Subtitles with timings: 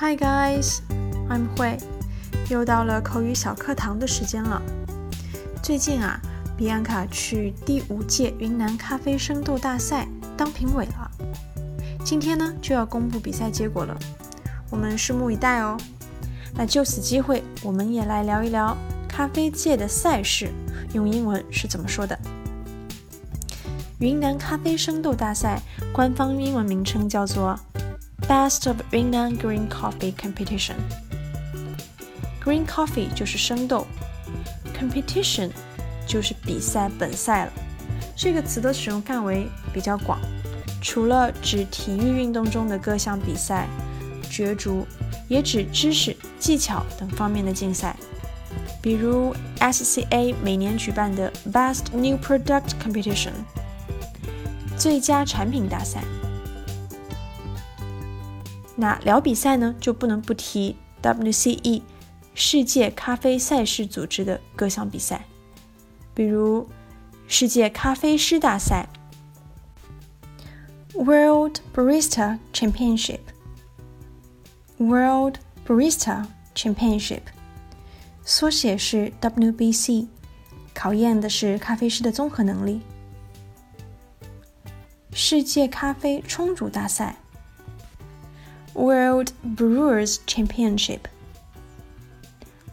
[0.00, 0.78] Hi guys,
[1.28, 1.76] I'm Hui。
[2.48, 4.62] 又到了口语小课堂的时间了。
[5.60, 6.20] 最近啊，
[6.56, 11.10] 比安卡去第五届云南咖啡生豆大赛当评委了。
[12.04, 13.98] 今天呢就要公布比赛结果了，
[14.70, 15.76] 我们拭目以待哦。
[16.54, 18.76] 那就此机会，我们也来聊一聊
[19.08, 20.52] 咖啡界的赛事，
[20.92, 22.16] 用英文是怎么说的？
[23.98, 25.60] 云南咖啡生豆大赛
[25.92, 27.58] 官方英文名称叫做。
[28.28, 30.74] Best of Yunnan Green Coffee Competition。
[32.44, 33.86] Green Coffee 就是生豆
[34.78, 35.50] ，Competition
[36.06, 37.52] 就是比赛本赛了。
[38.14, 40.20] 这个词的使用范围比较广，
[40.82, 43.66] 除了指体育运动中的各项比赛、
[44.30, 44.86] 角逐，
[45.26, 47.96] 也指知识、技巧等方面的竞赛。
[48.82, 53.32] 比如 SCA 每年举办的 Best New Product Competition，
[54.76, 56.04] 最佳产品大赛。
[58.80, 61.82] 那聊比赛呢，就不能不提 WCE
[62.32, 65.24] 世界咖啡赛事组织的各项比赛，
[66.14, 66.68] 比如
[67.26, 68.88] 世界咖啡师大赛
[70.94, 77.22] （World Barista Championship），World Barista Championship，
[78.24, 80.06] 缩写是 WBC，
[80.72, 82.80] 考验的是咖啡师的综合能力。
[85.12, 87.16] 世界咖啡冲煮大赛。
[88.74, 91.00] World Brewers Championship.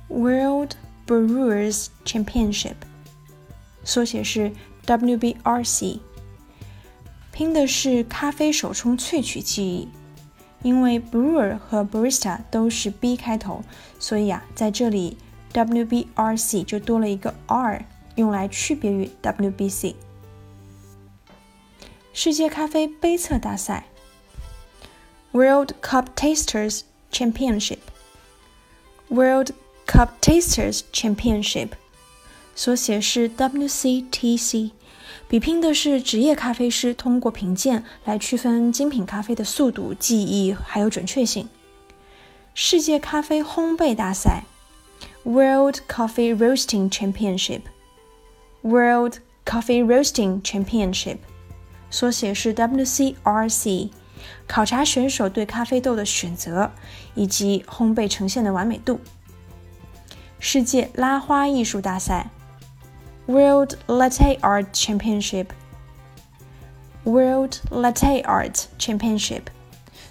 [0.07, 0.75] World
[1.07, 2.75] Brewers Championship，
[3.83, 4.51] 缩写是
[4.85, 5.99] WBRC，
[7.31, 9.89] 拼的是咖啡手冲萃取技艺。
[10.63, 13.63] 因为 brewer 和 barista 都是 B 开头，
[13.99, 15.17] 所以啊，在这里
[15.53, 19.93] WBRC 就多了一个 R，用来区别于 WBC。
[22.13, 23.85] 世界咖啡杯测大赛。
[25.34, 26.80] World Cup Tasters
[27.12, 27.78] Championship
[29.08, 29.52] World
[29.86, 31.70] Cup Tasters Championship，
[32.54, 34.70] 缩写是 WCTC，
[35.28, 41.48] 比拼的是职业咖啡师通过品鉴来区分精品咖啡的速度、技艺还有准确性。
[42.54, 44.44] 世界咖啡烘焙大赛
[45.22, 47.62] World Coffee Roasting Championship
[48.62, 51.18] World Coffee Roasting Championship，
[51.90, 53.90] 缩写是 WCRC。
[54.47, 56.71] 考察选手对咖啡豆的选择
[57.13, 58.99] 以及烘焙呈现的完美度。
[60.39, 62.29] 世界拉花艺术大赛
[63.25, 69.43] （World Latte Art Championship），World Latte Art Championship，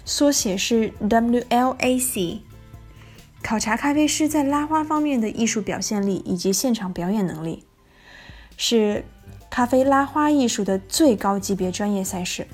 [0.03, 2.39] 缩写是 WLAC。
[3.41, 7.63] 考察咖啡师在拉花方面的艺术表现力以及现场表演能力，
[8.57, 9.05] 是
[9.49, 12.47] 咖啡拉花艺术的最高级别专业赛事。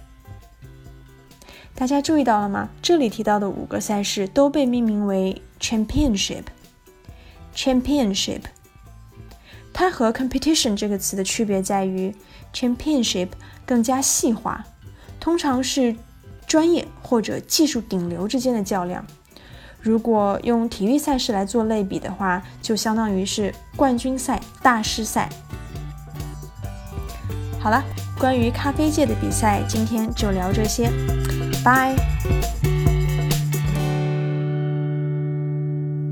[1.81, 2.69] 大家注意到了吗？
[2.79, 6.43] 这里提到的五个赛事都被命名为 championship。
[7.55, 8.41] championship，
[9.73, 12.15] 它和 competition 这个词的区别在于
[12.53, 13.29] ，championship
[13.65, 14.63] 更加细化，
[15.19, 15.95] 通常是
[16.45, 19.03] 专业或者技术顶流之间的较量。
[19.81, 25.27] 如果用体育赛事来做类比的话，就相当于是冠军赛、大师赛。
[27.59, 27.83] 好了，
[28.19, 30.91] 关于咖啡界的比赛，今天就聊这些。
[31.63, 31.95] 拜。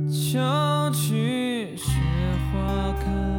[0.09, 1.91] 秋去雪
[2.51, 3.38] 花开。